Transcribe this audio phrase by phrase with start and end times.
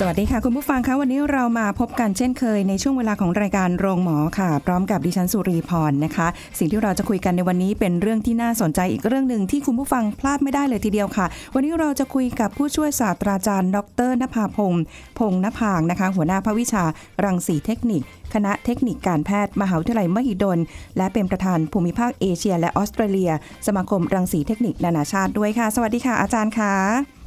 [0.00, 6.26] สวัสดีค่ะ คุณผู้ฟังคะวันนี้เรามาพบกันเช่นเคยในช่วงเวลาของรายการโรงหมอค่ะ พร้อมกับดิฉันสุรีพรนะคะ
[6.58, 14.82] สิ่งที่เราจะคุยกันในวันนี้เป็นเรื่องที่น่าสนใจอีกเรื่องหนึ่งที่คุณผู้ฟังพลาดไม่ได้เลยทีเดียวค่ะ วันนี้เราจะคุยกับผู้ช่วยศาสตราจารย์ ดรนภาพงศ์
[15.18, 16.84] พงศ์นภางนะคะ หัวหน้าภาควิชา
[17.24, 18.02] รังสีเทคนิค
[18.34, 20.58] คณะเทคนิคการแพทย์มหาวิทยาลัยมหิดล
[20.96, 23.32] และเป็นประธานภูมิภาคเอเชีย และออสเตรเลีย
[23.66, 27.17] สมาคมรังสีเทคนิคนานาชาติด้วยค่ะ สวัสดีค่ะอาจารย์ค่ะ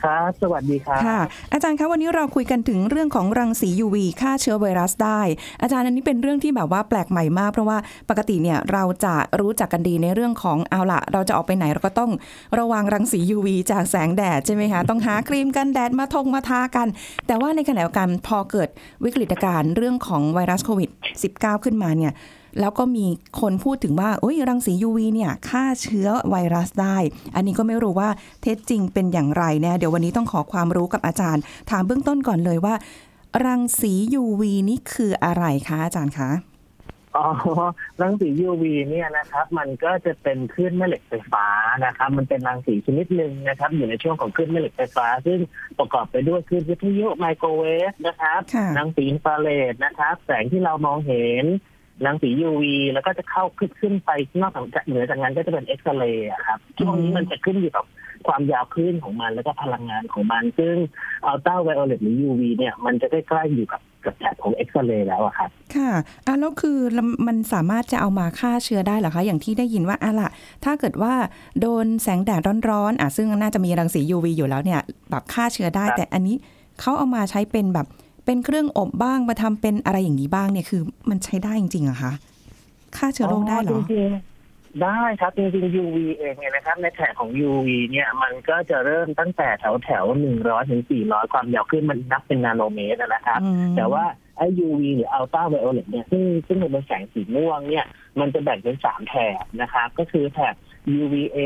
[0.00, 1.20] ครับสวัสดีครับค่ะ
[1.52, 5.20] อาจารย์คะวันนี้เราคุยกันถึงเรื่องของรังสี UV ฆ่าเชื้อไวรัสได้
[5.62, 7.78] อาจารย์อันนี้เป็นเรื่องที่แบบว่าแปลกใหม่มาก เพราะว่า
[8.10, 12.10] ปกติเนี่ยเราจะรู้จักกันดีในเรื่องของเอาละเราจะออกไปไหนเราก็ต้อง
[12.58, 16.88] ระวังรังสี UV จากแสงแดดใช่ไหมคะต้องหาครีมกันแดดมาทงมาทากัน
[17.26, 18.68] แต่ว่าในขณะเดียวกันพอเกิด
[19.04, 20.90] วิกฤตการณ์เรื่องของไวรัสโควิด
[21.26, 22.12] -19 ขึ้นมาเนี่ย
[22.60, 23.06] แล้วก็มี
[23.40, 26.96] คนพูดถึงว่าโอ้ยรังสี UV เนี่ยฆ่าเชื้อไวรัสได้
[27.34, 28.08] อันนี้ก็ไม่รู้ว่า
[28.42, 32.74] เท็จจริงเป็นอย่างไรนะเดี๋ยววันนี้ต้องขอความรู้กับอาจารย์ ถามเบื้องต้นก่อนเลยว่า
[33.46, 36.30] รังสี UV นี่คืออะไรคะอาจารย์คะ
[37.16, 37.28] อ๋อ
[38.00, 41.46] รังสี UV เนี่ยนะครับ มันก็จะเป็นคลื่นแม่เหล็กไฟฟ้า
[41.84, 45.38] นะครับ มันเป็นรังสีชนิดหนึ่งนะครับ อยู่ในช่วงของคลื่นแม่เหล็กไฟฟ้า ซึ่ง
[45.78, 51.44] ประกอบไปด้วยคลื่นวิทยุไมโครเวฟนะครับค่ะรังสีอินฟราเรดนะครับ แสงที่เรามองเห็น
[52.04, 57.84] รังสี UV แล้วก็จะเข้าขึ้นขึ้นไปนอกจากเหนือจากนั้นก็จะเป็นเอ็กซเรย์อะครับช่วงนี้มันจะขึ้นอยู่กับ
[58.26, 60.74] ความยาวคลื่นของมันแล้วก็พลังงานของมัน ซึ่ง
[61.26, 65.92] อัลตราไวโอเลตหรือ UV เนี่ยมันจะใกล้ๆอยู่กับกับแถบของเอ็กซเรย์แล้วอะครับค่ะ
[66.26, 66.78] อะแล้วคือ
[67.26, 70.30] มันสามารถจะเอามาฆ่าเชื้อได้เหรอคะ อย่างที่ได้ยินว่าอะล่ะ
[70.64, 71.14] ถ้าเกิดว่า
[71.60, 72.40] โดนแสงแดด
[72.70, 74.80] ร้อนๆอะซึ่งน่าจะมีรังสี UV อยู่แล้วเนี่ย
[75.10, 76.36] แบบฆ่าเชื้อได้ครับแต่อันนี้
[76.80, 77.86] เขาเอามาใช้เป็นแบบ
[78.26, 82.12] เป็นเครื่องอบบ้างมาทำเป็นอะไรอย่างนี้บ้างเนี่ยคือ มันใช้ได้จริงๆเหรอคะ
[82.96, 94.04] ฆ่าเชื้อโรคได้เหรอจริงๆได้ครับจริงๆ UV เองเนี่ยนะครับในแถบของ UV เนี่ยมันก็จะเริ่มตั้งแต่แถวแถวหนึ่งร้อยถึงสี่ร้อยความยาวขึ้นมันนับเป็นนาโนเมตรนะครับอืมแต่ว่า
[94.38, 97.86] ไอ้ UV หรืออัลตราไวโอเลตเนี่ยซึ่งซึ่งมันเป็นแสงสีม่วงเนี่ย
[98.20, 100.54] มันจะแบ่งเป็นสามแถบนะครับ ก็คือแถบ
[101.00, 101.38] UVA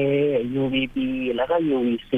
[0.62, 0.96] UVB
[1.36, 2.12] แล้วก็ UVC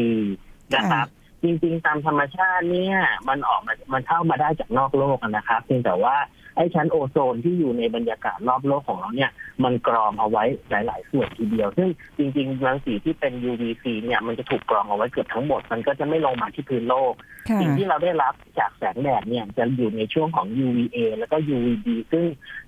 [0.77, 1.07] นะครับ
[1.43, 2.97] จริงๆ ตามธรรมชาติเนี่ย
[3.29, 6.17] มันออกมามันเข้ามาได้จากนอกโลกอะนะครับเพียงแต่ว่า
[6.57, 9.31] ไอ้ชั้นโอโซนที่อยู่ในบรรยากาศรอบโลกของเราเนี่ย
[9.65, 11.89] มันกรองเอาไว้หลาย ๆ ส่วนทีเดียว ซึ่ง
[12.19, 17.13] จริงๆรังสีที่เป็น UVC เนี่ยมันจะถูกกรองเอาไว้เกือบทั้งหมด มันก็จะไม่ลงมาที่พื้นโลก
[17.49, 22.25] ค่ะสิ่งที่เราได้รับจากแสงแดดเนี่ยจะอยู่ในช่วงของ UVA แล้วก็ UVB ซึ่ง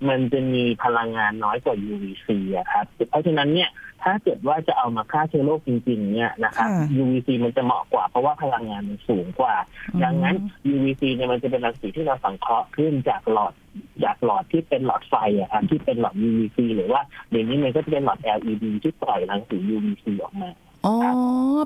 [0.07, 3.69] มันจะมีพลังงานน้อยกว่า UVC อะครับเพราะฉะนั้นเนี่ย
[4.05, 9.55] ถ้าเกิดว่าจะเอามาฆ่าเชื้อโรคจริง ๆ เนี่ยนะครับค่ะ UVC มันจะเหมาะกว่า เพราะว่าพลังงานมันสูงกว่า
[10.03, 10.35] ดังนั้น
[10.73, 13.53] UVC เนี่ยมันจะเป็นรังสีที่เราสังเคราะห์ขึ้นจากหลอด
[14.03, 20.51] จากหลอดที่เป็นหลอดไฟอะครับที่เป็นหลอด UVC หรือว่าเดี๋ยวนี้มันก็จะเป็นหลอด LED ที่ปล่อยรังสี UVC ออกมา
[20.85, 20.95] อ๋อ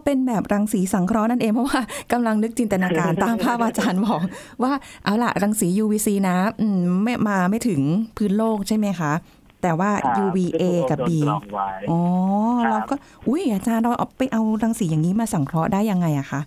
[0.06, 4.21] เป็นแบบรังสีสังเคราะห์นั่นเองเพราะว่ากำลังนึกจินตนาการตามภาพอาจารย์บอก
[4.63, 4.73] ว่า
[5.03, 7.81] เอาล่ะรังสี UVC นะ อืมไม่มาไม่ถึง
[8.17, 9.11] พื้นโลกใช่ไหมคะ
[9.61, 11.99] แต่ว่าครับ UVA กับ B ซึ่งโดนกรองไว้อ๋อ
[12.65, 12.95] ครับเราก็
[13.27, 16.41] อุ้ยอาจารย์เราเอาไปเอารังสีอย่างนี้มาสังเคราะห์ได้ยังไงอะคะ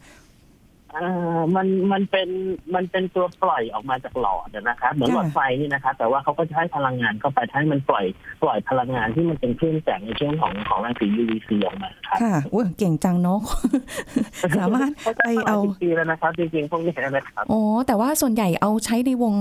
[0.97, 2.29] อ่ามันมันเป็น
[2.75, 8.05] มันเป็นตัวปล่อยออกมาจากหลอดนะครับเหมือนหลอดไฟนี่นะครับแต่ว่าเขาก็จะให้พลังงานเข้าไปให้มันปล่อย
[8.43, 13.41] ปล่อยพลังงานที่มันเป็นคลื่นแสงในช่วงของของรังสี UVC ออกมาครับค่ะอุ้ยเก่งจังเนาะ
[14.59, 19.35] สามารถไปเอาหลยสิบปีแล้วนะครับจริงๆพวกนี้นะครับอ๋อแต่ว่าส่วนใหญ่เอาใช้ในวง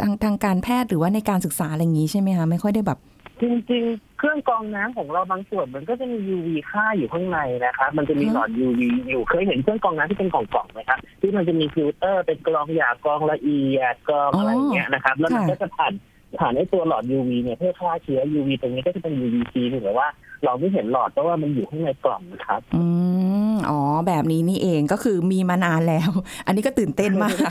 [0.00, 2.98] ทางทางการแพทย์หรือว่าในการศึกษาอะไรอย่างนี้ใช่ไหมคะไม่ค่อยได้แบบ
[3.42, 15.92] จริงๆ เครื่องกรองน้ำของเราบางส่วนมันก็จะมี UV ค่าอยู่ข้างในนะครับ มันจะมีหลอด UV อยู่เคยเห็นเครื่องกรองน้ำที่เป็นกล่องๆไหมครับที่มันจะมีฟิลเตอร์เป็นกรองหยาบกรองละเอียดกรองอะไรอย่างเงี้ยนะครับ แล้วมันค่ะก็จะผ่าน
[16.38, 20.06] ผ่านไอ้ตัวหลอด UV เนี่ยเพื่อฆ่าเชื้อ UV ตรงนี้ก็จะเป็น UVC หรือว่า
[20.44, 22.82] เราไม่เห็นหลอดเพราะว่ามันอยู่ข้างในกล่องนะครับ อื
[23.21, 23.21] ม
[23.70, 26.10] อ๋อแบบนี้นี่เองก็คือมีมานานแล้ว
[26.46, 27.50] อันนี้ก็ตื่นเต้นมาก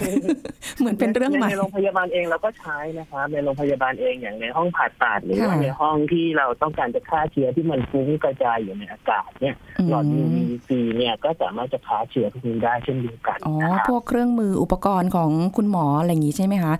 [0.79, 9.55] เหมือนเป็นเรื่องใหม่ในโรงพยาบาลเองเราก็ใช้นะครับในโรงพยาบาลเองอย่างในห้องผ่าตัดหรือว่าค่ะในห้องที่เราต้องการจะฆ่าเชื้อที่มันฟุ้งกระจายอยู่ในอากาศเนี่ย
[9.89, 16.75] หลอด UVC เนี่ยก็สามารถจะฆ่าเชื้อพวกนี้ได้เช่นเดียวกันอ๋อนะครับพวกเครื่องมืออุปกรณ์ของคุณหมออะไรอย่างนี้ใช่ไหมคะ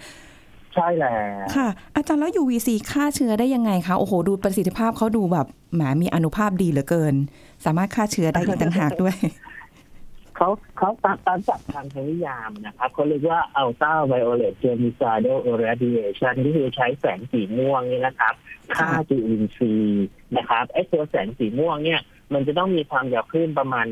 [0.76, 7.16] ใช่แล้วค่ะ อาจารย์แล้ว UVC ฆ่าเชื้อได้ยังไงคะ โอ้โห ดูประสิทธิภาพเขาดูแบบแหมมีอานุภาพดีเหลือเกิน
[7.66, 9.16] สามารถฆ่าเชื้อได้อีกต่างหากด้วย
[10.36, 18.34] เขาเขาตามตามจับทางทางนิยามนะครับเขาเรียกว่า ultraviolet germicidal irradiation ที่คือใช้แสงสีม่วงนี่นะครับ
[18.78, 20.06] ฆ่าจุลินทรีย์
[20.38, 22.02] นะครับไอ้ตัวแสงสีม่วงเนี่ย
[22.34, 23.86] มันจะต้องมีความยาวคลื่นประมาณ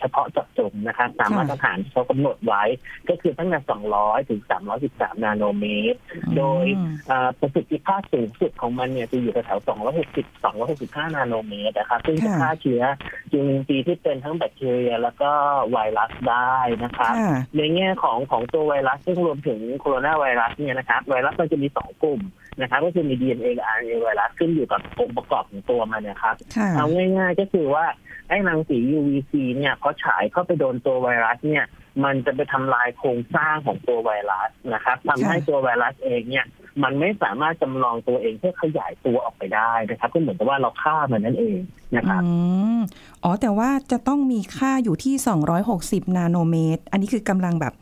[0.00, 2.62] เฉพาะเจาะจงนะครับตามมาตรฐานที่เขากำหนดไว้
[3.08, 3.60] ก็คือตั้งแต่
[3.94, 4.40] 200 ถึง
[4.82, 5.98] 313 นาโนเมตร
[6.36, 12.82] โดยอืมอ่าประสิทธิภาพสูงสุดของมันเนี่ยจะอยู่แถวๆ260 265 นาโนเมตรนะครับซึ่งจะค่ะฆ่าเชื้อ
[13.30, 15.30] จุลินทรีย์ที่เป็นทั้งแบคทีเรีย แล้วก็
[15.70, 22.20] ไวรัสได้นะครับค่ะในแง่ของของตัวไวรัสซึ่งรวมถึงโคโรนาไวรัสเนี่ยนะครับไวรัสมันจะมีสองกลุ่ม
[22.60, 26.86] นะครับก็คือมี DNA กับ RNA ไวรัสขึ้นอยู่กับองค์ประกอบของตัวมันนะครับค่ะเอา
[27.18, 27.84] ง่าย ๆ ก็คือว่า
[28.28, 31.64] ไอ้รังสี UVC เนี่ยพอฉายเข้าไปโดนตัวไวรัสเนี่ย
[32.04, 36.46] มันจะไปทำลายโครงสร้างของตัวไวรัสนะครับทำให้ตัวไวรัสเองเนี่ย
[36.82, 41.58] มันไม่สามารถจำลองตัวเองเพื่อขยายตัวออกไปได้นะครับ ก็เหมือนกับว่าเราฆ่ามันนั่นเอง
[41.96, 42.30] นะครับอื
[42.76, 42.80] ม
[43.24, 45.14] อ๋อแต่ว่าจะต้องมีค่าอยู่ที่
[45.66, 47.74] 260 นาโนเมตร อันนี้คือกำลังแบบ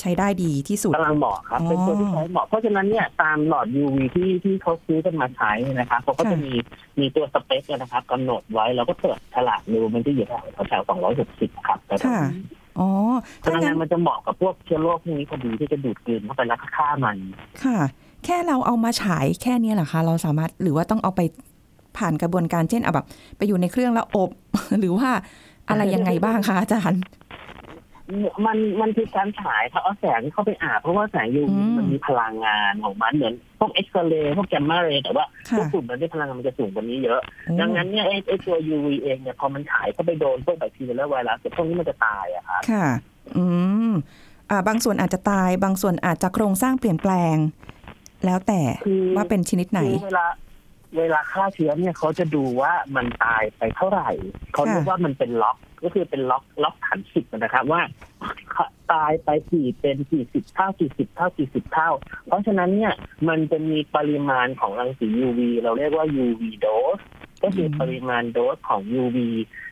[0.00, 6.52] ใช้ได้ดีที่สุดกำลังเหมาะครับ เป็นตัวที่ใช้เหมาะ เพราะฉะนั้นเนี่ยตามหลอด UV ที่ที่เขาซื้อกันมาใช้เนยนะครับเขาก็จะค่ะมี
[7.00, 10.82] มีตัวสเปคนะครับกำหนดไว้เราก็เปิดฉลากดูมันจะอยู่แถวแถว
[11.20, 12.42] 260ครับแต่ตรงค่ะนี้
[12.78, 12.88] อ๋อ
[13.42, 17.16] พถ้าลังงั้งานนมันจะเหมาะกับพวกเชื้อโรคพวกนี้พอดีที่จะดูดกลืนเข้าไปแล้วก็ฆ่ามัน
[17.64, 17.78] ค่ะ
[18.24, 21.20] แค่เราเอามาฉายแค่เนี้ยเหรอคะ เราสามารถหรือว่าต้องเอาไป
[21.98, 23.06] ผ่านกระบวนการเช่นเอาแบบ
[23.36, 24.30] ไปอยู่ในเครื่องแล้วอบ
[24.80, 25.08] หรือว่า
[25.68, 27.00] อะไรยังไงบ้างคะอาจารย์
[28.46, 42.86] มันมันคือการฉายครับเอาแสงเข้าไปอาบเพราะว่าแสง UV อืมมันมีพลังงานของมันเหมือนพวกเอ็กซเรย์พวกแกมมาเรย์แต่ว่าพค่ะวกกลุ่มนั้นที่พลังงานมันจะสูงกว่านี้เยอะโอ้ดังนั้นเนี่ยไอ้ไอ้ตัว UV เองเนี่ยพอมันฉายเข้าไปโดนพวกแบคทีเรียและไวรัสพวกนี้มันจะตายอะครับค่ะ
[43.36, 43.44] อื
[43.90, 43.92] ม
[44.50, 47.36] อ่าบางส่วนอาจจะตาย บางส่วนอาจจะโครงสร้างเปลี่ยนแปลง
[48.24, 50.26] แล้วแต่คือว่าเป็นชนิดไหนคือเวลา
[50.98, 54.10] เวลาฆ่าเชื้อเนี่ยเขาจะดูว่ามันตายไปเท่าไหร่
[54.52, 57.82] เขาเรียกว่ามันเป็นล็อก ก็คือเป็นล็อกล็อกฐานสิบนะครับว่า
[58.92, 61.90] ตายไปกี่เป็นกี่สิบเท่ากี่สิบเท่ากี่สิบเท่า
[62.26, 62.94] เพราะฉะนั้นเนี่ย
[63.28, 67.02] มันจะมีปริมาณของรังสี UV เราเรียกว่า UV dose
[67.42, 69.18] ก็คือปริมาณโดสของ UV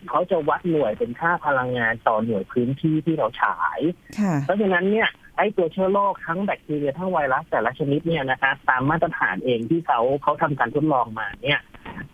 [0.09, 3.81] เขาจะวัดหน่วยเป็นค่าพลังงานต่อหน่วยพื้นที่ที่เราฉาย
[4.21, 11.61] ค่ะเพราะฉะนั้นเนี่ยไอ้ตัวเชื้อโรคทั้งแบคทีเรียทั้งไวรัสแต่ละชนิดเนี่ยนะครับตามมาตรฐานเองที่เขาเขาทำการทดลองมาเนี่ย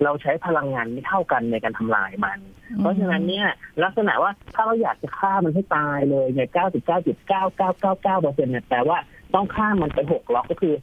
[0.05, 2.39] เราใช้พลังงานไม่เท่ากันในการทำลายมัน
[2.79, 3.47] เพราะฉะนั้นเนี่ย
[3.85, 6.49] ลักษณะว่าถ้าเราอยากจะฆ่ามันให้ตายเลยเนี่ย
[7.31, 8.99] 99.9999เปอร์เซ็นต์เนี่ยแปลว่า
[9.35, 10.75] ต้องฆ่ามันไปหกล็อกก็คือ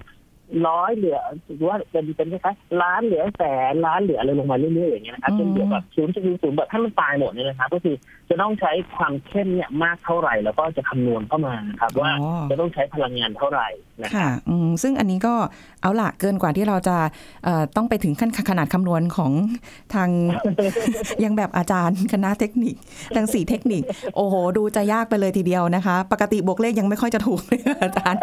[0.67, 1.19] ร้อยเหลือ
[1.55, 7.95] หรือว่าเป็นเป็นคล้ายๆล้านเหลือแสนล้านเหลืออะไรลงมาเรื่อยๆอย่างเงี้ยนะครับจนเหลือแบบศูนย์จุดศูนย์แบบให้มันตายหมดเนี่ยนะครับ ก็คือ
[8.29, 15.33] จะต้องใช้ความเข้มเนี่ยมากเท่าไหร่ แล้วก็จะคำนวณเข้ามานะครับ ว่าอ๋อจะต้องใช้พลังงานเท่าไหร่นะครับค่ะอืมซึ่งอันนี้ก็
[15.81, 16.97] เอาละเกินกว่าที่เราจะ
[17.43, 19.31] เอ่อต้องไปถึงขั้นขนาดคำนวณของ
[19.93, 20.09] ทาง
[21.23, 22.75] ยังแบบอาจารย์คณะเทคนิค
[23.17, 23.81] รังสีเทคนิค
[24.15, 28.19] โอ้โห ดูจะยากไปเลยทีเดียวนะคะ ปกติบวกเลขยังไม่ค่อยจะถูกเลยอาจารย์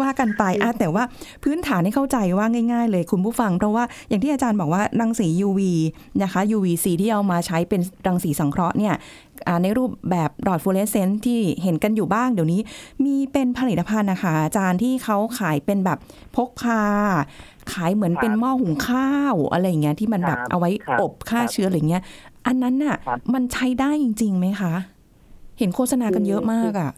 [0.00, 1.04] ว่ากันไปอะแต่ว่า
[1.44, 5.60] พื้นฐานให้เข้าใจว่าง่าย ๆ เลยคุณผู้ฟัง เพราะว่าอย่างที่อาจารย์บอกว่ารังสี UV
[6.22, 9.31] นะคะ UVC ที่เอามาใช้เป็นรังสีสังเคราะห์เนี่ยอ่า
[9.62, 12.60] ในรูปแบบหลอดฟลูออเรสเซนต์ที่เห็นกันอยู่บ้างเดี๋ยวนี้
[13.04, 15.98] มีเป็นผลิตภัณฑ์นะคะอาจารย์ที่เขาขายเป็นแบบ
[16.36, 16.82] พกพา
[17.72, 22.02] ขายเหมือนเป็นหม้อหุงข้าวอะไรอย่างเงี้ยที่มันแบบครับเอาไว้ครับอบฆ่าครับเชื้ออะไรเงี้ย
[22.46, 24.74] อันนั้นน่ะครับมันใช้ได้จริงๆไหมคะ
[25.58, 26.90] เห็นโฆษณากันเยอะมากอะ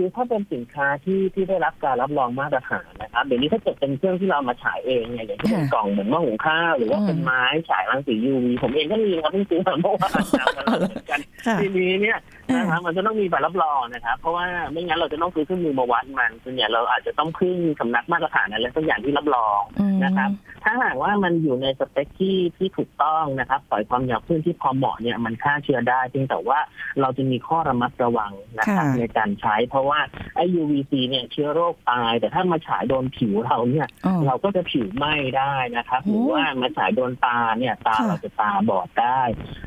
[0.00, 20.30] คือถ้าเป็นสินค้าที่ที่ได้รับการรับรองมาตรฐานนะครับเดี๋ยวนี้ถ้าเกิดเป็นเครื่องที่เรามาฉายเองเนี่ยอย่างที่เป็นค่ะกล่องเหมือนหม้อหุงข้าวหรือว่าอืมเป็นไม้ฉายรังสี UV ผมเองก็มีครับเพิ่งซื้อมาเมื่อวานนะครับเหมือนกันค่ะทีนี้เนี่ยอ่า นนะครับมันจะต้องมีใบรับรองนะครับ เพราะว่าไม่งั้นเราจะต้องซื้อเครื่องมือมาวัดมันส่วนใหญ่เราอาจจะต้องพึ่งสำนักมาตรฐานอะไรสักอย่างที่รับรองอืมนะครับ
[20.64, 26.58] ถ้าหากว่ามันอยู่ในสเปคที่ที่ถูกต้องนะครับปล่อยความยาวคลื่นที่พอเหมาะเนี่ยมันฆ่าเชื้อได้เพียงแต่ว่า
[27.00, 29.98] เราจะมีข้อระมัดระวังนะครับค่ะในการใช้ เพราะว่า
[30.36, 39.20] ไอ้ UVC เนี่ยเชื้อโรคตาย แต่ถ้ามาฉายโดนผิวเราเนี่ยอ๋อเราก็จะผิวไหม้ได้นะครับโอ้หรือว่ามาฉายโดนตาเนี่ยตาค่ะเราจะตาบอดได้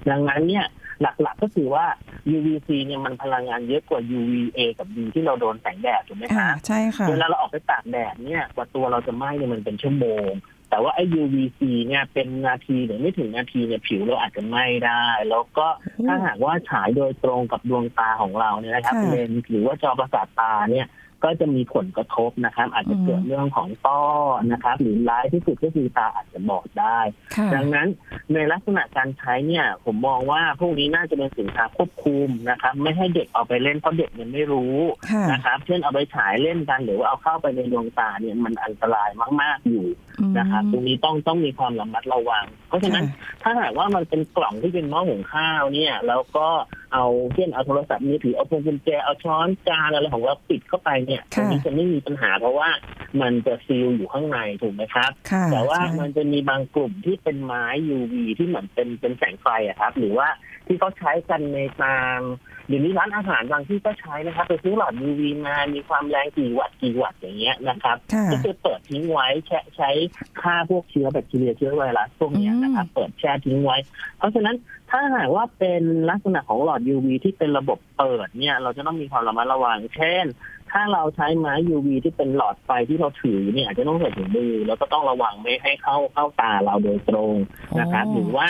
[0.09, 0.65] ดังนั้นเนี่ย
[1.01, 1.85] หลักๆก็คือว่า
[2.35, 10.29] UVC เนี่ยมันพลังงานเยอะกว่า UVA กับ B ที่เราโดนแสงแดดถูกไหมอ่าคะใช่ค่ะเวลาเราออกไปตากแดดเนี่ยกว่าตัวเราจะไหม้เนี่ยมันเป็นชั่วโมง
[10.69, 20.87] แต่ว่าไอ้ UVC เนี่ยเป็นนาทีหรือไม่ถึงนาทีเนี่ยผิวเราอาจจะไหม้ได้ แล้วก็โอ้ถ้าหากว่าฉายโดยตรงกับดวงตาของเราเนี่ยนะครับค่ะเลนส์หรือว่าจอประสาทตาเนี่ย
[21.23, 24.01] ก็จะมีผลกระทบนะครับ อาจจะเกิดอืมเรื่องของต้อ
[24.51, 26.99] นะครับ หรือร้ายที่สุดก็คือตาอาจจะบอดได้
[27.35, 27.87] ค่ะดังนั้น
[28.33, 34.75] ในลักษณะการใช้เนี่ย ผมมองว่าพวกนี้น่าจะเป็นสินค้าควบคุมนะครับ ไม่ให้เด็กเอาไปเล่นเพราะเด็กมันไม่รู้
[35.11, 39.09] ค่ะนะครับ เช่นเอาไปฉายเล่นกันหรือว่าเอาเข้าไปในดวงตาเนี่ยมันอันตราย
[39.41, 39.87] มาก ๆอยู่
[40.19, 43.05] อืมนะครับตรงนี้ต้องต้องมีความระมัดระวัง เพราะฉะนั้น
[43.43, 46.47] ถ้าหากว่ามันเป็นกล่องที่เป็นหม้อหุงข้าวเนี่ยแล้วก็
[46.93, 52.69] เอาเช่นเอาโทรศัพท์มือถือเอาพวงกุญแจเอาช้อนจานอะไรของเราปิดเข้าไปเนี่ยตรงนี้จะไม่มีปัญหาเพราะว่า
[53.21, 57.65] มันจะซีลอยู่ข้างในถูกไหมครับค่ะแต่ว่าใช่มันจะมีบางกลุ่มที่เป็นไม้
[57.97, 60.27] UV ที่เหมือนเป็นเป็นแสงไฟอะครับ หรือว่า
[60.71, 62.21] ที่เขาใช้กันในตาม
[62.67, 69.89] เดี๋ยวนี้ร้านอาหารบางที่ก็ใช้นะครับไปซื้อหลอด UV มามีความแรงกี่วัตต์กี่วัตต์อย่างเงี้ยนะครับค่ะก็คือเปิดทิ้งไว้แช่ใช้
[70.41, 73.77] ฆ่าพวกเชื้อแบคทีเรียเชื้อไวรัสพวกเนี้ยนะครับเปิดแช่ทิ้งไว้
[74.17, 74.55] เพราะฉะนั้น
[74.89, 80.25] ถ้าหากว่าเป็นลักษณะของหลอด UV ที่เป็นระบบเปิดเนี่ย เราจะต้องมีความระมัดระวังเช่น
[80.71, 87.35] ถ้าเราใช้ไม้ UV ที่เป็นหลอดไฟที่เราถือเนี่ยอาจจะต้องใส่ถุงมือแล้วก็ต้องระวังไม่ให้เข้าเข้าตาเราโดยตรง
[87.79, 88.47] นะครับหรือว่า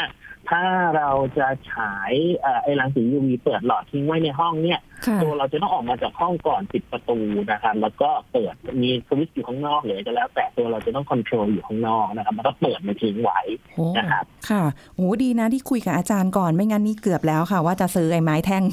[0.49, 0.63] ถ้า
[0.97, 7.17] เราจะฉายเอ่อไอ้รังสี UV เปิดหลอดทิ้งไว้ในห้องเนี่ยค่ะตัวเราจะต้องออกมาจากห้องก่อนปิดประตู
[7.51, 13.39] นะครับ แล้วก็เปิดมีสวิตช์อยู่ข้างนอกหรือจะแล้ว แต่ตัวเราจะต้องคอนโทรลอยู่ข้างนอกนะครับแล้วก็เปิดมาทิ้งไว้
[13.75, 14.63] โอ้นะครับค่ะ
[14.95, 18.63] โอ้ดีนะที่คุยกับอาจารย์ก่อนไม่งั้นนี่เกือบแล้วค่ะ ว่าจะซื้อไอ้ไม้แท่ง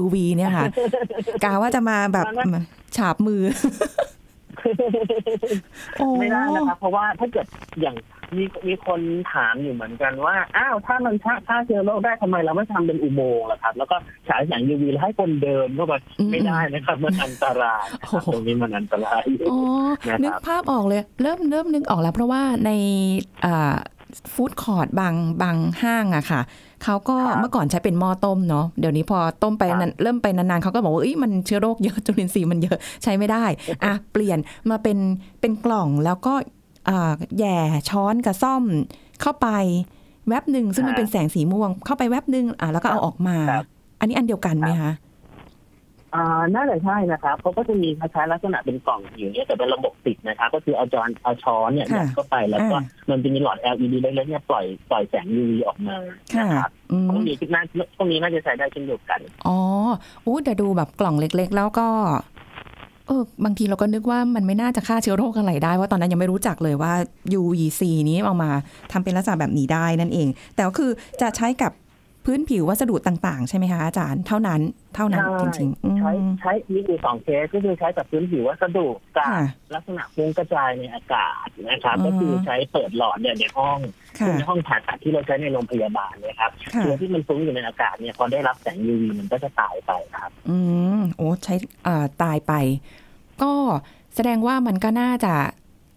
[0.00, 0.66] UV เนี่ยค่ะ
[1.44, 2.62] กาว่าจะมาแบบมัน
[2.96, 4.21] ฉาบมือโอ้
[6.18, 7.46] ไม่ได้นะครับเพราะว่าถ้าเกิด
[7.80, 7.96] อย่าง
[8.36, 9.00] มีมีคน
[9.32, 13.96] ถามอยู่เหมือนกันว่า อ้าวถ้ามันฆ่าฆ่าเชื้อโรคได้ทำไมเราไม่ทำเป็นอุโมงค์ล่ะครับ แล้วก็
[14.28, 15.94] ฉายแสง UV แล้วให้คนเดินเข้าไป
[16.30, 19.58] ไม่ได้นะครับ มันอันตรายนะครับตรงนี้มันอันตรายอ๋อ
[20.08, 22.70] นะครับนึกภาพออกเลย เริ่มเริ่มนึกออกแล้ว เพราะว่าใน
[24.32, 26.40] ฟู้ดคอร์ดบางบางห้างอะค่ะ
[26.84, 33.44] เขาก็ครับเมื่อก่อนใช้เป็นหม้อต้มเนาะเดี๋ยวนี้พอต้มไปครับนานเริ่มไปนานๆเขาก็บอกว่าเอ้ยมันเชื้อโรคเยอะจุลินทรีย์มันเยอะใช้ไม่ได้
[33.84, 34.38] อะเปลี่ยน
[34.70, 34.98] มาเป็น
[35.40, 36.34] เป็นกล่องแล้วก็
[36.88, 37.58] อ่าแหย่
[37.90, 38.62] ช้อนกับซ่อม
[39.20, 39.48] เข้าไป
[40.28, 43.66] แวบหนึ่งซึ่งมันเป็นแสงสีม่วงเข้าไปแวบหนึ่งอะแล้วก็เอาออกมาครับ
[44.00, 44.92] อันนี้อันเดียวกันไหมคะ
[46.14, 55.96] อ่าน่าจะใช่นะครับเขาก็จะมีคล้ายๆลักษณะเป็นกล่องอยู่เนี่ยแต่เป็นระบบติดนะครับ ก็คือเอาจอนเอาช้อนเนี่ยค่ะยัดเข้าไปแล้วก็อ่ามันจะมีหลอด LED เล็กๆเนี่ยปล่อยปล่อยแสง UV ออกมา
[56.34, 57.62] ค่ะนะครับอืมพวกนี้น่า
[57.96, 59.58] พวกนี้น่าจะใช้ได้เช่นเดียวกัน อ๋อ
[60.26, 61.88] อู้แต่ดูแบบกล่องเล็ก ๆ แล้วก็
[63.06, 66.92] เออบางทีเราก็นึกว่ามันไม่น่าจะฆ่าเชื้อโรคอะไรได้ว่าตอนนั้นยังไม่รู้จักเลยว่า
[67.40, 68.50] UVC นี้เอามา
[68.92, 70.90] ทำเป็นลักษณะแบบนี้ได้นั่นเอง แต่ก็คือ
[71.20, 71.72] จะใช้กับ
[72.24, 74.60] พื้นผิววัสดุต่างๆ ใช่ไหมคะอาจารย์เท่านั้น
[74.94, 78.86] เท่านั้นใช่จริงๆอืมใช้ใช้มีอยู่สองเคสก็คือใช้กับพื้นผิววัสดุ
[79.16, 79.42] กับค่ะ
[79.74, 83.78] ลักษณะฟุ้งกระจายในอากาศนะครับอืมก็คือใช้เปิดหลอดเนี่ยในห้อง
[84.18, 90.58] ค่ะในห้องผ่าตัดที่เราใช้ในโรงพยาบาลเนี่ยครับค่ะเชื้อที่มันฟุ้งอยู่ในอากาศเนี่ยพอได้รับแสง UV มันก็จะตายไปครับ อื
[90.98, 91.54] มโอ้ใช้
[91.86, 92.52] อ่าตายไป
[93.42, 93.52] ก็
[94.14, 95.34] แสดงว่ามันก็น่าจะ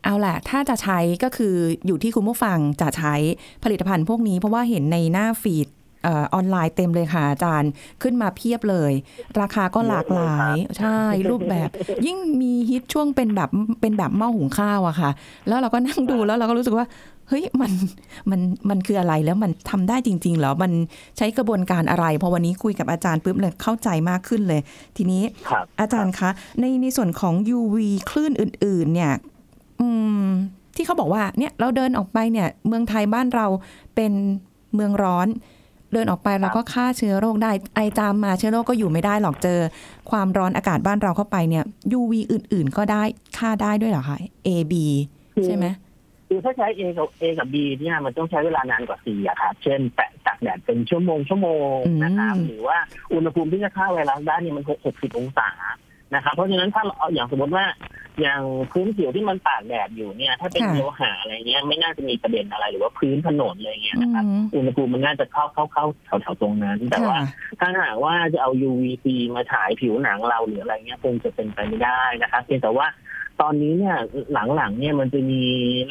[0.03, 1.55] เอาแหละ ถ้าจะใช้ก็คือ
[1.85, 3.15] อยู่ที่คุณผู้ฟังจะใช้
[3.63, 7.71] ผลิตภัณฑ์พวกนี้ เพราะว่าเห็นในหน้าฟีดเออออนไลน์เต็มเลยค่ะอาจารย์
[8.01, 8.91] ขึ้นมาเพียบเลย
[9.39, 10.97] ราคาก็หลากหลาย ใช่
[11.29, 11.69] รูปแบบ
[12.05, 13.49] ยิ่งมีฮิตช่วงเป็นแบบ
[13.81, 15.11] เป็นแบบหม้อหุงข้าวอะค่ะ
[15.47, 16.87] แล้วเราก็นั่งดูแล้วเราก็รู้สึกว่า
[17.29, 17.71] เฮ้ยมัน
[18.29, 20.71] มันมันคืออะไรแล้วมันทำได้จริงๆเหรอมัน
[21.17, 24.61] ใช้กระบวนการอะไรพอวันนี้คุยกับอาจารย์ปุ๊บเลยเข้าใจมากขึ้นเลย
[24.97, 27.75] ทีนี้ครับอาจารย์คะ ในในส่วนของ UV
[28.09, 29.13] คลื่นอื่น ๆ เนี่ย
[29.81, 29.87] อื
[30.23, 30.25] ม
[30.75, 33.45] ที่เขาบอกว่าเนี่ยเราเดินออกไปเนี่ย เมืองไทยบ้านเรา
[33.95, 34.13] เป็น
[34.75, 35.27] เมืองร้อน
[35.95, 39.59] เดินออกไปเราก็ฆ่าเชื้อโรคได้ไอจามมาเชื้อโรคก็อยู่ไม่ได้หรอกเจอ
[40.11, 41.63] ความร้อนอากาศบ้านเราเข้าไปเนี่ย
[41.99, 43.03] UV อื่น ๆ ก็ได้
[43.37, 44.73] ฆ่าได้ด้วยเหรอคะ A B
[45.45, 45.65] ใช่ไหม
[46.27, 52.77] คือถ้าใช้ A กับ A กับ B เนี่ยมันต้องใช้เวลานานกว่า C อะครับ เช่นแปะตากแดดเป็นชั่วโมงชั่วโมงอืมนะครับ หรือว่า
[53.13, 55.49] อุณหภูมิที่จะฆ่าไวรัสได้เนี่ยมัน60องศา
[56.13, 57.65] นะครับเพราะฉะนั้นถ้าเราเอาอย่างสมมติว่า
[58.21, 67.25] อย่างพื้นผิวที่มันตากแดดอยู่เนี่ย ถ้าเป็นค่ะโลหะอะไรเงี้ยไม่น่าจะมีประเด็นอะไรหรือว่าพื้นถนนอะไรเงี้ยนะครับอืมอุณหภูมิมันน่าจะเข้าเข้าเข้าแถวแถวๆตรงนั้น แต่ว่าค่ะ
[67.59, 72.87] ถ้าหากว่าจะเอา UVC มาฉายผิวหนังเราหรืออะไรเงี้ยคงจะเป็นไปไม่ได้นะครับเพียงแต่ว่า
[73.41, 73.97] ตอนนี้เนี่ย
[74.55, 75.43] หลังๆเนี่ยมันจะมี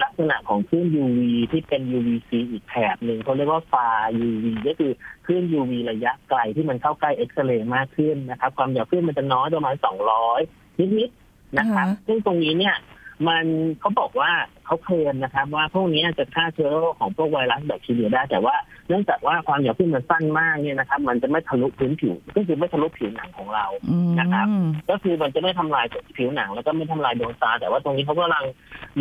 [0.02, 1.20] ลักษณะของคลื่น UV
[1.52, 3.88] ที่เป็น UVC อีกแถบหนึ่งเขาเรียกว่าฟา
[4.26, 4.92] UV ก็คือ
[5.26, 9.74] คลื่น UV ระยะไกลที่มันเข้าใกล้เอ็กซเรย์มากขึ้นนะครับ ความยาวคลื่นมันจะน้อยประมาณ
[10.30, 12.74] 200 นิดๆนะครับอ่าฮะซึ่งตรงนี้เนี่ย
[13.28, 13.44] มัน
[13.80, 14.30] เขาบอกว่า
[14.66, 18.54] เขาเคลมนะครับว่าพวกนี้จะฆ่าเชื้อโรคของพวกไวรัสแบคทีเรียได้ แต่ว่า
[18.88, 24.47] เนื่องจากว่าความยาวคลื่นมันสั้นมากเนี่ยนะครับ มันจะไม่ทะลุพื้นผิว ก็คือไม่ทะลุผิวหนังของเราอืมนะครับ
[24.90, 28.44] ก็คือมันจะไม่ทำลายผิวหนัง แล้วก็ไม่ทำลายดวงตา แต่ว่าตรงนี้เขากำลัง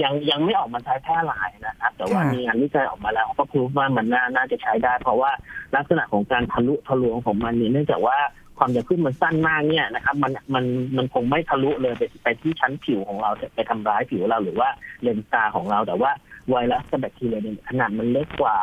[0.01, 5.32] ยังยังไม่ออกมาใช้แพร่หลายนะครับ แต่ว่าค่ะมีงานวิจัยออกมาแล้วเขาก็พูดว่ามันน่าน่าจะใช้ได้ เพราะว่า
[5.75, 8.17] ลักษณะของการทะลุทะลวงของมันเนี่ยเนื่องจากว่า
[8.57, 10.65] ความยาวคลื่นมันสั้นมากเนี่ยนะครับมันมัน
[10.98, 14.69] มันคงไม่ทะลุเลยไปไปที่ชั้นผิวของเราไปทำร้ายผิวเราหรือว่า
[15.01, 16.12] เลนส์ตาของเราแต่ว่า
[16.50, 18.57] ไวรัสกับแบคทีเรียเนี่ยขนาดมันเล็กกว่า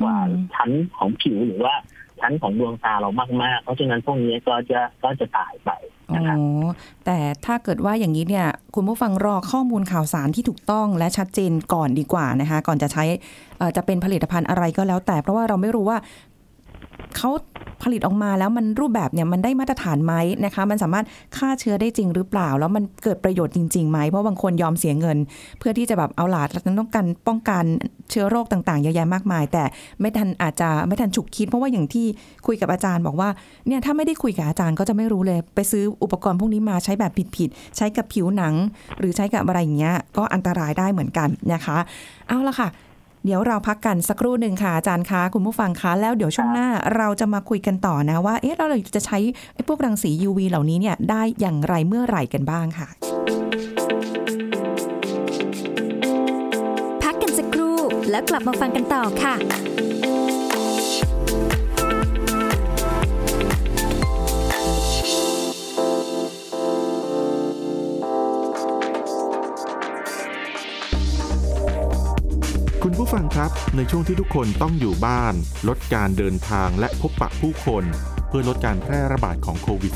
[0.00, 1.74] กว่าอืมชั้นของผิวหรือว่า
[2.20, 3.10] ชั้นของดวงตาเรา
[3.42, 5.70] มาก ๆ เพราะฉะนั้นพวกนี้ก็จะก็จะตายไป
[6.10, 6.38] อ๋อนะครับ
[7.06, 13.04] แต่ถ้าเกิดว่าอย่างนี้เนี่ย คุณผู้ฟังรอข้อมูลข่าวสารที่ถูกต้องและชัดเจนก่อนดีกว่านะคะ ก่อนจะใช้
[13.58, 15.98] เอ่อจะเป็นผลิตภัณฑ์อะไรก็แล้วแต่เพราะว่าเราไม่รู้ว่า
[17.16, 17.30] เขา
[17.82, 25.18] ผลิตออกมาแล้วมันรูปแบบเนี่ยมันได้มาตรฐานไหมนะคะ มันสามารถฆ่าเชื้อได้จริงหรือเปล่า แล้วมันเกิดประโยชน์จริงๆไหมเพราะบางคนยอมเสียเงิน
[25.58, 27.64] เพื่อที่จะแบบเอาหลาดแล้วต้องการป้องกัน
[28.10, 29.64] เชื้อโรคต่างๆเยอะแยะมากมาย แต่
[30.00, 32.06] ไม่ทันอาจจะไม่ทันฉุกคิด เพราะว่าอย่างที่
[32.46, 33.28] คุยกับอาจารย์บอกว่า
[33.66, 38.54] เนี่ยถ้าไม่ได้คุยกับอาจารย์ก็จะไม่รู้เลย ไปซื้ออุปกรณ์พวกนี้มาใช้แบบผิดๆใช้กับผิวหนัง
[38.98, 41.78] หรือใช้กับอะไรอย่างเงี้ยก็อันตรายได้เหมือนกันนะคะ
[42.28, 42.68] เอาละค่ะ
[43.26, 48.66] เดี๋ยวเราพักกันสักครู่หนึ่งค่ะอาจารย์คะคุณผู้ฟังคะแล้วเดี๋ยวช่วงหน้าเราจะมาคุยกันต่อนะว่าเอ๊ะเรา
[48.96, 49.18] จะใช้
[49.54, 52.88] ไอ้พวกรังสี UV เหล่านี้เนี่ยได้อย่างไรเมื่อไหร่กันบ้างค่ะ
[57.02, 57.76] พักกันสักครู่
[58.10, 59.34] แล้วกลับมาฟังกันต่อค่ะ
[73.06, 75.34] ผู้ฟังครับ ในช่วงที่ทุกคนต้องอยู่บ้าน
[75.68, 77.84] ลดการเดินทางและพบปะผู้คน
[78.28, 79.92] เพื่อลดการแพร่ระบาดของโควิด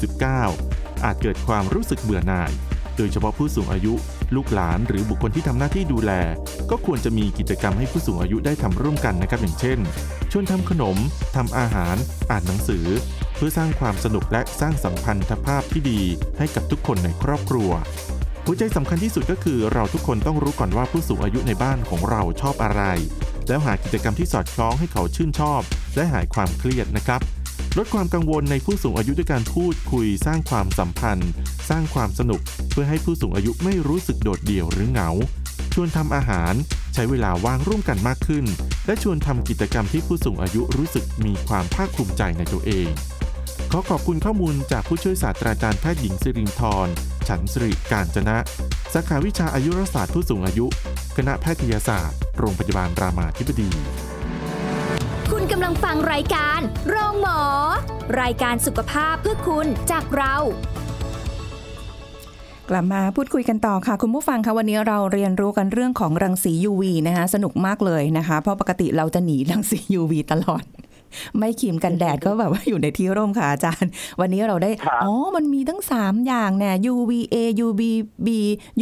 [0.50, 2.50] -19 อาจเกิดความรู้สึกเบื่อหน่าย
[2.96, 3.94] โดยเฉพาะผู้สูงอายุ
[4.36, 6.12] ลูกหลานหรือบุคคลที่ทำหน้าที่ดูแล
[6.70, 9.78] ก็ควรจะมีกิจกรรมให้ผู้สูงอายุได้ทำร่วมกันนะครับอย่างเช่น
[10.32, 10.96] ชวนทำขนม
[11.36, 11.96] ทำอาหาร
[12.30, 12.86] อ่านหนังสือ
[13.36, 16.00] เพื่อสร้างความสนุกและสร้างสัมพันธภาพที่ดี
[16.38, 17.70] ให้กับทุกคนในครอบครัว
[18.52, 22.82] หัวใจสำคัญที่สุดก็คือเราทุกคนต้องรู้ก่อนว่าผู้สูงอายุในบ้านของเราชอบอะไร
[23.48, 25.60] แล้วหากิจกรรมที่สอดคล้องให้เขาชื่นชอบ
[25.94, 27.20] และหายความเครียดนะครับ
[27.78, 31.30] ลดความกังวลในผู้สูงอายุด้วยการพูดคุยสร้างความสัมพันธ์
[31.70, 32.40] สร้างความสนุก
[32.70, 35.10] เพื่อให้ผู้สูงอายุไม่รู้สึกโดดเดี่ยวหรือเหงา
[35.74, 36.54] ชวนทำอาหาร
[36.94, 38.44] ใช้เวลาว่างร่วมกันมากขึ้น
[38.86, 42.88] และชวนทำกิจกรรมที่ผู้สูงอายุรู้สึกมีความภาคภูมิใจในตัวเอง
[43.72, 46.94] ขอขอบคุณข้อมูลจากผู้ช่วยศาสตราจารย์แพทย์หญิงสิรินทร์
[47.28, 48.36] ฉันสิริการจนะ
[48.92, 50.66] สาขาวิชาอายุรศาสตร์ผู้สูงอายุ
[51.16, 53.70] คณะแพทยศาสตร์ โรงพยาบาลรามาธิบดี
[55.30, 57.40] คุณกำลังฟังรายการโรงหมอ
[58.20, 60.34] รายการสุขภาพเพื่อคุณจากเรา
[62.70, 70.64] กลับมาพูดคุยกันต่อค่ะ คุณผู้ฟังคะวันนี้เราเรียนรู้กันเรื่องของรังสี UV นะคะสนุกมากเลยนะคะ เพราะปกติเราจะหนีรังสี UV ตลอด
[71.38, 78.28] ไม่ครีมกันแดดก็แบบว่าอยู่ในที่ร่มค่ะอาจารย์ วันนี้เราได้ครับอ๋อ มันมีทั้ง 3 อย่างเนี่ย UVA UVB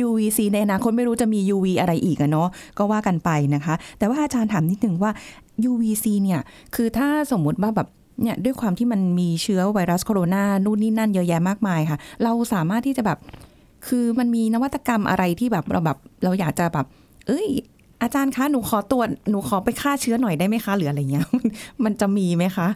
[0.05, 5.11] UVC ในอนาคตไม่รู้จะมี UV อะไรอีกอะเนาะก็ว่ากันไปนะคะ แต่ว่าอาจารย์ถามนิดนึงว่า
[5.71, 6.41] UVC เนี่ย
[6.75, 7.89] คือถ้าสมมุติว่าแบบ
[8.23, 13.19] เนี่ยด้วยความที่มันมีเชื้อไวรัสโคโรนานู่นนี่นั่นเยอะแยะมากมายค่ะ เราสามารถที่จะแบบ
[13.89, 16.87] คือมันมีนวัตกรรมอะไรที่แบบเราแบบเราอยากจะแบบ
[17.27, 17.49] เอ้ย
[18.03, 21.49] อาจารย์คะหนูขอตรวจหนูขอไปฆ่าเชื้อหน่อยได้ไหมคะ หรืออะไรเงี้ยมัน
[21.85, 22.69] มันจะมีไหมคะ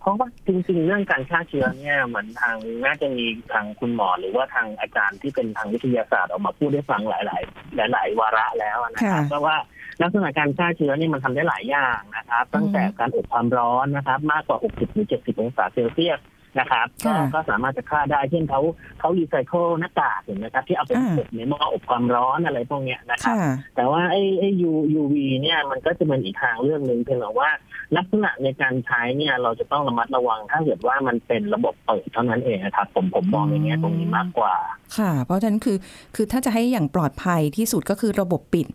[0.00, 9.56] เพราะว่าจริงๆ เรื่องการฆ่าเชื้อเนี่ยเหมือนทางน่าจะมีทางคุณหมอหรือว่าทางอาจารย์ที่เป็นทางวิทยาศาสตร์ออกมาพูดให้ฟังหลาย ๆ หลาย ๆ วาระแล้วนะครับค่ะเพราะว่า
[10.02, 16.18] ลักษณะการฆ่าเชื้อนี่มันทำได้หลายอย่างนะครับ ตั้งแต่การอบความร้อนนะครับ มากกว่า 60หรือ70 องศาเซลเซียส
[16.58, 18.60] นะครับก็ค่ะก็สามารถจะฆ่าได้เช่นเขา
[19.00, 27.50] เขารีไซเคิลหน้ากากเห็นไหมครับ ที่เอาไปอ่าอบในหม้ออบความร้อนอะไรพวกเนี้ยนะครับค่ะแต่ว่าไอ้ไอ้ U UV เนี่ยมันก็จะเป็นอีกทางเรื่องหนึ่งเพียงแต่ว่า
[27.96, 34.54] ลักษณะในการใช้เนี่ยเราจะต้องระมัดระวังถ้าเกิดว่ามันเป็นระบบเปิดเท่านั้นเองนะครับ ผมผมมองในแง่ตรงนี้มากกว่า
[34.96, 35.76] ค่ะ เพราะฉะนั้นคือ
[36.14, 38.68] คือถ้าจะให้อย่างปลอดภัยที่สุดก็คือระบบปิด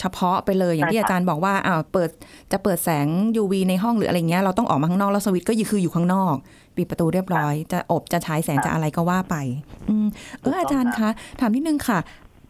[0.00, 2.10] เฉพาะไปเลยอย่างที่ใช่ค่ะอาจารย์บอกว่าอ้าวเปิด
[2.52, 3.06] จะเปิดแสง
[3.42, 6.34] UV ในห้องหรืออะไรเงี้ยเราต้องออกมาข้างนอกแล้วสวิตช์ก็คืออยู่ข้างนอก
[6.76, 9.36] ปิดประตูเรียบร้อย จะอบจะฉายแสงจะอะไรก็ว่าไป
[9.88, 10.06] อืม
[10.40, 11.08] เอออาจารย์คะ
[11.40, 11.98] ถามนิดนึงค่ะ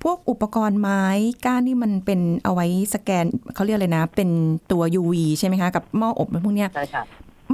[0.02, 1.04] พวกอุปกรณ์ไม้
[1.46, 4.30] ก้านนี่มันเป็นเอาไว้สแกนเขาเรียกอะไรนะ เป็น
[4.72, 7.06] ตัว UV ใช่ไหมคะ กับหม้ออบพวกเนี้ยใช่ครับ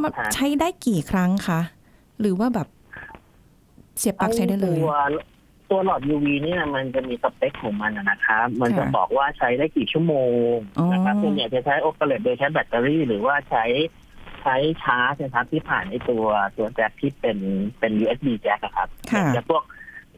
[0.03, 1.61] มันค่ะใช้ได้กี่ครั้งคะ
[2.21, 2.69] หรือว่าแบบ
[3.99, 4.95] เสียบปลั๊กใช้ได้เลยตัว
[5.71, 10.15] ตัวหลอด UV เนี่ยมันจะมีสเปคของมันอะนะครับ มันจะค่ะบอกว่าใช้ได้กี่ชั่วโม
[10.53, 10.55] ง
[10.93, 13.65] นะครับอ๋อส่วนใหญ่จะใช้โอเปเรตโดยใช้แบตเตอรี่หรือว่าใช้
[14.42, 16.24] ใช้ชาร์จนะครับที่ผ่านไอตัว
[16.57, 17.38] ตัวแจ็คที่เป็น
[17.79, 19.62] เป็น USB แจ็คอะครับค่ะจะพวก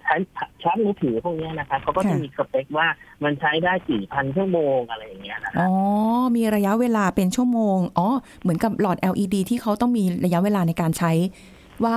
[0.02, 0.14] ใช้
[0.62, 2.86] ชาร์จมือถือพวกเนี้ยนะครับเขาก็จะค่ะมีสเปคว่า
[3.24, 5.68] มันใช้ได้กี่พันชั่วโมงอะไรอย่างเงี้ยนะคอ๋รับ
[6.20, 8.08] อมีระยะเวลาเป็นชั่วโมง อ๋อ
[8.42, 11.12] เหมือนกับหลอด LED ที่เขาต้องมีระยะเวลาในการใช้
[11.84, 11.96] ว่า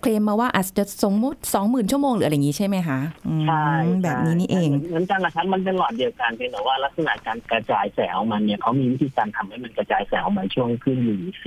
[0.00, 3.68] เคลมมาว่าอาจจะสมมุติสองหมื่นชั่วโมงหรืออะไรอย่างนี้ใช่ไหมคะอืมใช่
[4.02, 11.44] แบบนี้นี่เองเหมือนกันนะครับมันเป็นหลอดเดียวกันเพียงแต่ว่าลักษณะการกระจายแสงของมันเนี่ยเขามีวิธีการทำให้มันกระจายแสงออกมาช่วงขึ้น UVC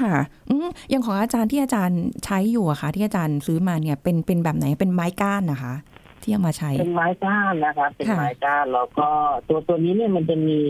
[0.00, 0.14] ค่ะ
[0.50, 5.74] อืมอย่างของอาจารย์ที่อาจารย์ใช้อยู่อะค่ะที่อาจารย์ซื้อมาเนี่ยเป็นเป็นแบบไหนเป็นไม้ก้านนะคะ
[6.22, 9.08] ที่เอามาใช้ เป็นไม้ก้านนะครับ เป็นค่ะไม้ก้านแล้วก็
[9.48, 10.60] ตัวตัวนี้เนี่ยมันจะมี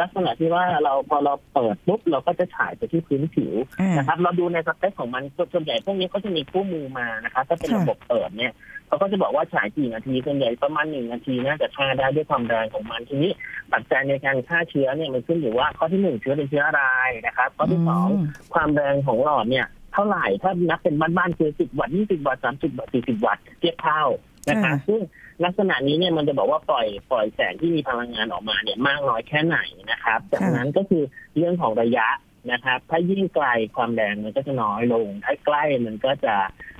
[0.00, 8.52] ลักษณะที่ว่าเราพอเราเปิดปุ๊บเราก็จะฉายไปที่พื้นผิวอ่านะครับ เราดูในสเปคของมันส่วนใหญ่พวกนี้ก็จะมีคู่มือมานะครับถ้าเป็นค่ะระบบเปิดเนี่ย
[8.86, 13.32] เขาก็จะบอกว่าฉายกี่นาทีส่วนใหญ่ประมาณหนึ่งนาทีน่าจะฆ่าได้ด้วยความแรงของมันทีนี้
[13.72, 16.82] ปัจจัยในการฆ่าเชื้อเนี่ยมันขึ้นอยู่ว่าข้อที่หนึ่งเชื้อเป็นเชื้ออะไร
[17.26, 18.12] นะครับข้อที่สองม
[18.54, 24.02] ความแรงของหลอดเนี่ยเท่าไหร่ถ้านับเป็นบ้านๆคือสิบวัตต์ยี่สิบวัตต์สามสิบวัตต์สี่สิบวัตต์เทียบเท่า
[24.48, 25.00] นะครับค่ะซึ่ง
[25.44, 29.58] ลักษณะนี้เนี่ยมันจะบอกว่าปล่อยปล่อยแสงที่มีพลังงานออกมาเนี่ยมากน้อยแค่ไหน
[29.90, 31.02] นะครับ จากนั้นก็คือ
[31.36, 32.08] เรื่องของระยะ
[32.52, 36.34] นะครับ ถ้ายิ่งไกลความแรงมันก็จะน้อยลง ถ้าใกล้มันก็จะ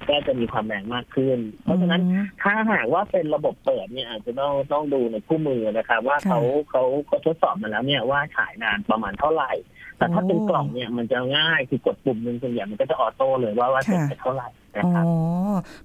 [0.09, 9.53] ก็จะมีความแรงมากขึ้น เพราะฉะนั้นอืมถ้าหากว่าเป็นระบบเปิดเนี่ยอาจจะต้องต้องดูในคู่มือนะครับ ว่าค่ะเขาเขาเขาทดสอบมาแล้วเนี่ยว่าฉายนานประมาณเท่าไหร่
[10.01, 15.05] แต่ถ้าเป็นโอ้กล่องเนี่ยมันจะง่ายคือกดปุ่มหนึ่งส่วนใหญ่มันก็จะออโต้เลยว่าว่าเสร็จค่ะไปเท่าไหร่นะอ๋อครับ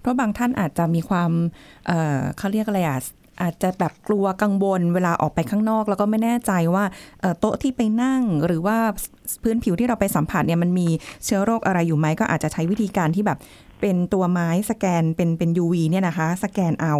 [0.01, 1.31] เพราะบางท่านอาจจะมีความ
[1.87, 2.99] เอ่อเขาเรียกอะไรอะ
[3.41, 6.83] อาจจะแบบกลัวกังวลเวลาออกไปข้างนอก แล้วก็ไม่แน่ใจว่า
[7.21, 8.77] เอ่อโต๊ะที่ไปนั่ง หรือว่า
[9.43, 10.87] พื้นผิวที่เราไปสัมผัสเนี่ยมันมี
[11.25, 13.39] เชื้อโรคอะไรอยู่ไหมก็อาจจะใช้วิธีการที่แบบ
[13.81, 16.95] เป็นตัวไม้สแกนเป็นเป็น UV เนี่ยนะคะ สแกนเอา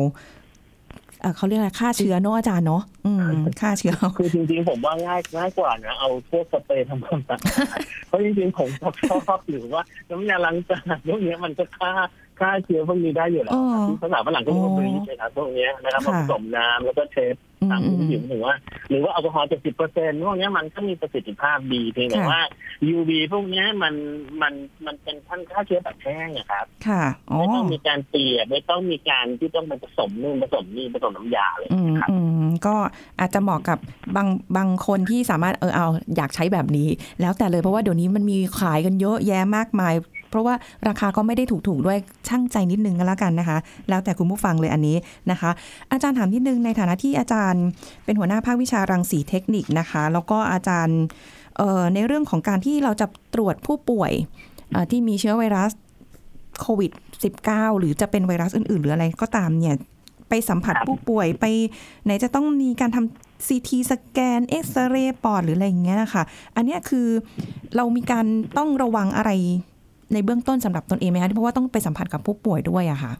[1.26, 3.22] เอ่อเขาเรียกอะไรฆ่าเชื้อเนอะอาจารย์เนาะอืม
[3.62, 8.70] ฆ่าเชื้อเอาคือจริงๆผมว่าง่ายง่ายกว่านะเอาพวกสเปรย์ทำความสะอาดเพราะจริงๆผม
[9.10, 11.92] ชอบหรือว่าน้ำยาล้างจานพวกเนี้ยมันก็ฆ่า
[12.40, 18.56] ฆ่าเชื้อพวกนี้ได้อยู่แล้วอ๋อที่ภาษาฝรั่งก็เรียกว่าอ๋บอรีชนะครับพวกเนี้ยนะครับค่ะผสมน้ำแล้วก็เทปอืมตามอืพื้นมผิวถึงว่า
[18.90, 22.42] หรือว่าแอลกอฮอล์70เปอร์เซ็นต์พวกเนี้ยมันก็มีประสิทธิภาพดีเพียงแต่ค่ะว่า
[22.96, 23.94] UV พวกเนี้ยมัน
[24.42, 24.54] มัน
[24.86, 32.76] มันเป็นท่านฆ่าเชื้อแบบแห้งอะครับค่ะอ๋อไม่ต้องมีการเตียไม่ต้องมีการที่ต้องไปผสมนู่นผสมนี่ผสมน้ำยาเลยอืมนะครับอืมก็
[33.20, 33.78] อาจจะเหมาะกับ
[34.16, 36.88] บางบางคนที่สามารถเออเอาอยากใช้แบบนี้
[37.22, 39.94] แล้วแต่เลยเพราะว่าเดี๋ยวนี้มันมีขายกันเยอะแยะมากมาย
[40.36, 43.58] เพราะว่าราคาก็ไม่ได้ถูกๆด้วยช่างใจนิดนึงก็แล้วกันนะคะ
[43.90, 44.98] แล้วแต่คุณผู้ฟังเลยอันนี้
[45.32, 45.52] นะคะ
[45.92, 47.64] อาจารย์ถามนิดนึงในฐานะที่อาจารย์
[48.06, 51.00] เป็นหัวหน้าภาควิชารังสีเทคนิคนะคะ แล้วก็อาจารย์
[51.94, 54.12] ในเรื่องของการที่เราจะตรวจผู้ป่วย
[54.92, 55.72] ที่มีเชื้อไวรัส
[56.62, 56.92] โควิด
[57.36, 59.76] -19 หรือจะเป็นไวรัสอื่น ๆ หรืออะไรก็ตามเนี่ย
[60.30, 61.46] ไปสัมผัสผู้ป่วยไป
[62.04, 66.24] ไหนจะต้องมีการทำซีทีสแกนเอ็กซเรย์ปอดหรืออะไรอย่างเงี้ยนะคะ
[66.56, 67.08] อันนี้คือ
[67.76, 68.26] เรามีการ
[68.58, 69.32] ต้องระวังอะไร
[70.14, 73.14] ในเบื้องต้นสำหรับตนเองไหมคะเพราะว่าต้องไปสัมผัสกับผู้ป่วยด้วยอะค่ะ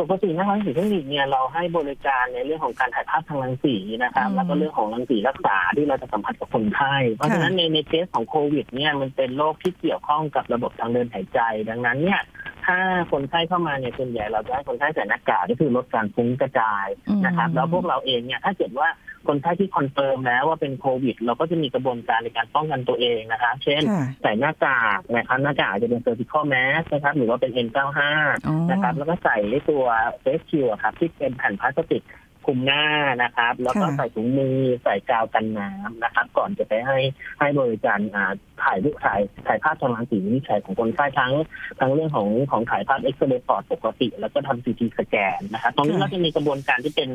[0.00, 12.20] ปกตินะคะสีเทคนิคเนี่ยเราให้บริการในเรื่องของการถ่ายภาพทางรังสีนะครับอืมแล้วก็เรื่องของรังสีรักษาที่เราจะสัมผัสกับคนไข้เพราะฉะนั้นในในเคสของโควิดเนี่ยมันเป็นโรคที่เกี่ยวข้องกับระบบทางเดินหายใจ ดังนั้นเนี่ย
[12.66, 12.78] ถ้า
[13.12, 16.86] คนไข้เข้ามาเนี่ยส่วนใหญ่เราจะให้คนไข้ใส่หน้ากากก็คือลดการฟุ้งกระจาย
[17.24, 18.88] นะครับแล้วพวกเราเองเนี่ยถ้าเกิดว่า
[19.28, 28.00] คนไข้ที่ confirm แล้วว่าเป็นโควิด เราก็จะมีกระบวนการในการป้องกันตัวเองนะครับเช่นค่ะใส่หน้ากากนะครับหน้ากากอาจจะเป็น surgical mask นะครับหรือว่าเป็น N95
[28.46, 29.84] อ๋อนะครับ แล้วก็ใส่ในตัว
[30.20, 32.02] face shield ครับที่เป็นแผ่นพลาสติก
[32.46, 32.84] คลุมหน้า
[33.22, 36.98] นะครับ แล้วก็ค่ะใส่ถุงมือใส่กาวน์กันน้ำนะครับ ก่อนจะไปให้
[37.38, 41.32] ให้บริการอ่าถ่ายรูปถ่ายถ่ายภาพทางรังสีวินิจฉัยของคนไข้ทั้ง
[41.80, 47.08] ทั้งเรื่องของของถ่ายภาพเอ็กซเรย์ปอดปกติ แล้วก็ทำซีทีสแกนนะครับตรงนี้ค่ะเราจะมีกระบวนการที่เป็น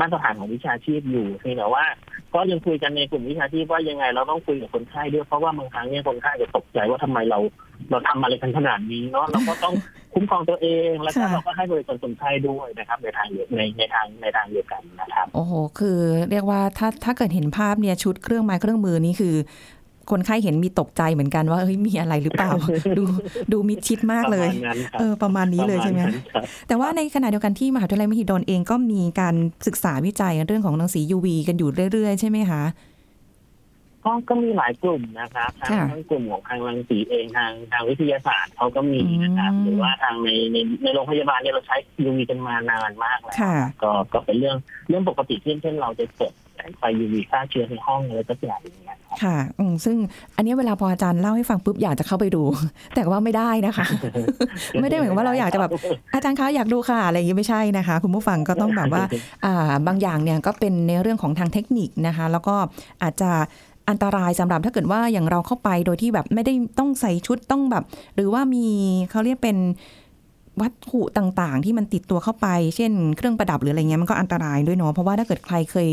[0.00, 1.84] มาตรฐานของวิชาชีพอยู่เพียงแต่ว่า
[2.34, 7.38] ก็ยังคุยกันในกลุ่มวิชาชีพว่ายังไงเราต้องคุยกับคนไข้ด้วยเพราะว่าบางครั้งเนี่ยคนไข้จะตกใจว่าทำไมเรา
[7.90, 9.74] เราทำอะไรกันขนาดนี้เนาะเราก็ต้อง
[10.14, 15.98] คุ้มครองตัวเองแล้วก็ค่ะเราก็ให้บริการคนไข้ด้วยนะครับ ในทางเดียวในในทางในทางเดียวกันนะครับ โอ้โห คือ
[16.30, 19.34] เรียกว่าถ้าถ้าเกิดเห็นภาพเนี่ยชุดเครื่องไม้เครื่องมือนี่คือ
[20.10, 22.50] คนไข้เห็นมีตกใจเหมือนกันว่าเฮ้ยมีอะไรหรือเปล่า
[22.98, 23.04] ดู
[23.52, 29.34] ดูมิดชิดมากเลยประมาณนั้นครับเออประมาณนี้เลยใช่ไหมประาณนั้นครับแต่ว่าในขณะเดียวกันที่มหาวิทยาลัยมหิดลเองก็มีการ
[29.66, 32.62] ศึกษาวิจัยเรื่องของรังสี UV กันอยู่เรื่อยๆ ใช่ไหมคะ
[34.08, 41.76] ก็ก็มีหลายกลุ่มนะครับทั้งค่ะทั้งกลุ่มของทางรังสีเองทางทางวิทยาศาสตร์เขาก็มีนะครับอืมหรือว่าทางในในในโรงพยาบาลเนี่ยเราใช้
[42.08, 44.56] UV กันมานานมากแล้วค่ะก็ก็เป็นเรื่อง
[44.88, 49.96] เรื่องปกติที่เช่นเราจะเปิดแสงไฟ UV ฆ่าเชื้อในห้องอะไรก็อย่างอย่างเงี้ย ครับค่ะอืมซึ่ง
[50.36, 52.42] อันเนี้ยเวลาพออาจารย์เล่าให้ฟังปุ๊บอยากจะเข้าไปดู
[52.94, 53.86] แต่ว่าไม่ได้นะคะ
[54.80, 55.70] ไม่ได้เหมือนว่าเราอยากจะแบบ
[56.14, 59.02] อาจารย์คะอยากดูค่ะอะไรอย่างนี้ไม่ใช่นะคะ คุณผู้ฟังก็ต้องแบบว่า
[59.44, 62.54] อ่าบางอย่างเนี่ยก็เป็นในเรื่องของทางเทคนิคนะคะ แล้วก็
[63.02, 63.30] อาจจะ
[63.90, 68.66] อันตรายสำหรับถ้าเกิดว่าอย่างเราเข้าไปโดยที่แบบไม่ได้ต้องใส่ชุดต้องแบบ หรือว่ามี
[69.10, 69.56] เขาเรียกเป็น
[70.62, 75.88] วัตถุต่างๆ ที่มันติดตัวเข้าไป เช่นเครื่องประดับหรืออะไรเงี้ยมันก็อันตรายด้วยเนาะเพราะว่าถ้าเกิดใครเคย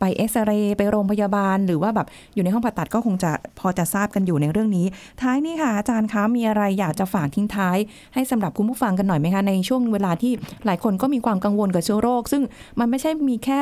[0.00, 4.86] ไปเอ็กซเรย์ไปโรงพยาบาล หรือว่าแบบอยู่ในห้องผ่าตัดก็คงจะพอจะทราบกันอยู่ในเรื่องนี้
[5.20, 7.76] ท้ายนี้ค่ะอาจารย์คะมีอะไรอยากจะฝากทิ้งท้าย
[8.14, 10.32] ให้สำหรับคุณผู้ฟังกันหน่อยไหมคะในช่วงเวลาที่
[10.66, 12.42] หลายคนก็มีความกังวลกับเชื้อโรค ซึ่ง
[12.80, 13.60] มันไม่ใช่มีแค่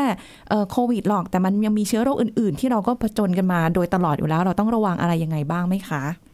[0.71, 6.32] โควิดหรอก แต่มันยังมีเชื้อโรคอื่น ๆ ที่เราก็ผจญกันมาโดยตลอดอยู่แล้ว เราต้องระวังอะไรยังไงบ้างไหมคะ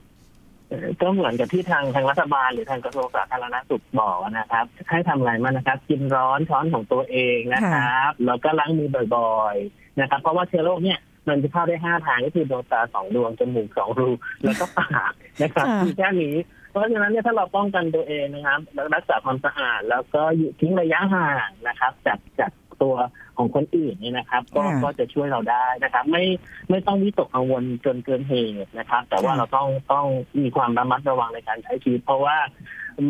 [1.00, 14.10] ก็เหมือนกับที่ทางทางรัฐบาลหรือทางกระทรวงสาธารณสุขบอกนะครับ ให้ทำอะไรมานะครับ กินร้อนช้อนของตัวเองนะครับแล้วก็ล้างมือบ่อยๆนะครับ เพราะว่าเชื้อโรคเนี่ยมันจะเข้าได้ห้าทางก็คือดวงตาสองดวงจมูกสองรู
[14.44, 16.34] แล้วก็ปากนะครับค่ะมีแค่นี้
[16.70, 18.60] เพราะฉะนั้นเนี่ยถ้าเราป้องกันตัวเองนะครับ
[18.94, 22.52] รักษาความสะอาดแล้วก็อยู่ทิ้งระยะห่างนะครับจากจาก
[22.82, 22.94] ตัว
[23.38, 26.24] ของคนอื่นเนี่ยนะครับ ก็ค่ะก็จะช่วยเราได้นะครับ ไม่
[26.70, 30.06] ไม่ต้องวิตกกังวลจนเกินเหตุนะครับ แต่ว่าค่ะเราต้องต้อง
[30.40, 32.36] มีความระมัดระวังในการใช้ชีวิตเพราะว่า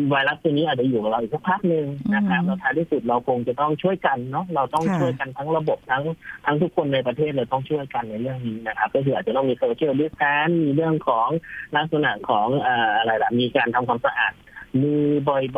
[0.09, 6.03] ไวรัสตัวนี้อาจจะอยู่กับเราอีกสักพักหนึ่งนะครับแล้วท้ายที่สุดเราคงจะต้องช่วยกันเนาะเราต้องค่ะ ช่วยกันทั้งระบบทั้ง
[6.45, 11.27] ทั้งทุกคนในประเทศเลยต้องช่วยกันในเรื่องนี้นะครับ ก็คืออาจจะต้องมีโซเชียลดิสแทนมีเรื่องของ
[11.75, 14.33] ลักษณะของเอ่ออะไรล่ะมีการทำความสะอาด
[14.81, 15.03] มือ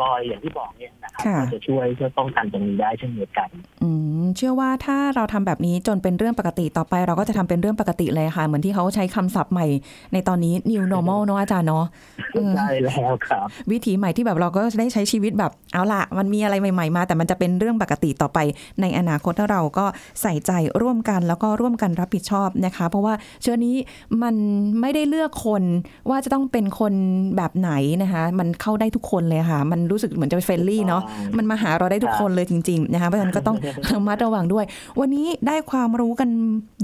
[0.00, 3.48] บ่อยๆ อย่างที่บอกเนี่ยนะครับค่ะก็จะช่วยช่วยป้องกันตรงนี้ได้เช่นเดียวกัน
[3.82, 9.66] อืมเชื่อว่าถ้าเราทำแบบนี้จนเป็นเรื่องปกติต่อไป เราก็จะทำเป็นเรื่องปกติเลยค่ะ เหมือนที่เขาใช้คำศัพท์ใหม่
[10.12, 11.84] ในตอนนี้ new normal เนอะอาจารย์เนาะ
[12.32, 12.92] เออใช่แล้ว
[13.28, 18.38] ครับ วิถีใหม่ที่แบบเราก็ได้ใช้ชีวิตแบบเอาล่ะมันมีอะไรใหม่ ๆ มา แต่มันจะเป็นเรื่องปกติต่อไป
[18.80, 19.86] ในอนาคตถ้าเราก็
[20.22, 23.76] ใส่ใจร่วมกันแล้วก็ร่วมกันรับผิดชอบนะคะ เพราะว่าเชื้อนี้
[24.22, 24.34] มัน
[24.80, 25.62] ไม่ได้เลือกคน
[26.10, 26.94] ว่าจะต้องเป็นคน
[27.36, 27.72] แบบไหน
[28.02, 31.02] นะคะ มันเข้าได้ทุกคนเลยค่ะ มันรู้สึกเหมือนจะเป็น friendly เนาะ
[31.36, 33.56] มันมาหาเราได้ทุกคนเลยจริงๆนะคะเพราะฉะนั้นก็ต้อง
[33.90, 34.64] ระมัดระวังด้วย
[35.00, 36.28] วันนี้ได้ความรู้กัน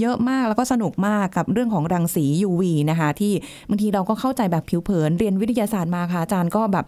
[0.00, 3.33] เยอะมากแล้วก็สนุกมากกับเรื่องของรังสี UV นะคะ ที่
[3.68, 6.85] บางทีเราก็เข้าใจแบบผิวเผินเรียนวิทยาศาสตร์มาค่ะอาจารย์ก็แบบ